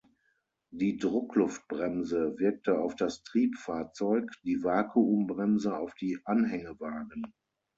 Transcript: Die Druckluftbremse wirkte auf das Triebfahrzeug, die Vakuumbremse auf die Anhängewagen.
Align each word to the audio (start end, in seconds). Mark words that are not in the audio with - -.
Die 0.71 0.97
Druckluftbremse 0.97 2.39
wirkte 2.39 2.79
auf 2.79 2.95
das 2.95 3.21
Triebfahrzeug, 3.21 4.31
die 4.43 4.63
Vakuumbremse 4.63 5.77
auf 5.77 5.93
die 5.93 6.17
Anhängewagen. 6.25 7.35